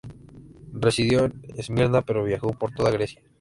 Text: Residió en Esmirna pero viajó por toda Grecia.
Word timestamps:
Residió 0.73 1.25
en 1.25 1.43
Esmirna 1.57 2.01
pero 2.01 2.23
viajó 2.23 2.53
por 2.53 2.73
toda 2.73 2.89
Grecia. 2.89 3.21